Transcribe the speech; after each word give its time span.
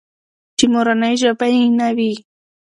چې 0.57 0.65
مورنۍ 0.73 1.13
ژبه 1.21 1.47
يې 1.53 1.63
نه 1.79 1.87
وي. 1.97 2.13